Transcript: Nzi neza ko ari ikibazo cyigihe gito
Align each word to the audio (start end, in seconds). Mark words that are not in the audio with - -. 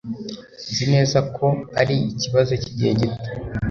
Nzi 0.69 0.85
neza 0.93 1.19
ko 1.35 1.45
ari 1.81 1.95
ikibazo 2.11 2.53
cyigihe 2.61 2.91
gito 3.01 3.29